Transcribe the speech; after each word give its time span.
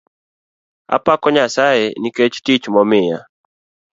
Apako 0.95 1.27
Nyasaye 1.35 1.85
nikech 2.01 2.35
tich 2.45 2.65
momiya 2.73 3.19